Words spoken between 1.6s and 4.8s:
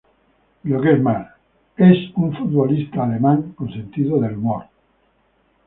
¡es un "futbolista" alemán con sentido del humor!".